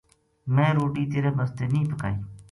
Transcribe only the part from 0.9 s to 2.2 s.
تیرے بسطے نیہہ پکائی‘‘